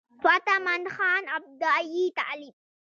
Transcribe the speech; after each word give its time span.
فتح 0.23 0.57
مند 0.65 0.87
خان 0.95 1.23
ابتدائي 1.35 2.13
تعليم 2.15 2.53